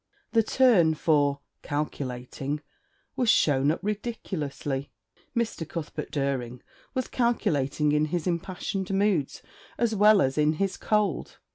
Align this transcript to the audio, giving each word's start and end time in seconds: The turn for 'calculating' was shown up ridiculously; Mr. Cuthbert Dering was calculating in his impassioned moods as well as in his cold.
The 0.31 0.41
turn 0.41 0.95
for 0.95 1.41
'calculating' 1.61 2.61
was 3.15 3.29
shown 3.29 3.69
up 3.69 3.79
ridiculously; 3.83 4.89
Mr. 5.35 5.69
Cuthbert 5.69 6.09
Dering 6.09 6.63
was 6.95 7.07
calculating 7.07 7.91
in 7.91 8.05
his 8.05 8.25
impassioned 8.25 8.91
moods 8.91 9.43
as 9.77 9.93
well 9.93 10.19
as 10.23 10.39
in 10.39 10.53
his 10.53 10.75
cold. 10.75 11.37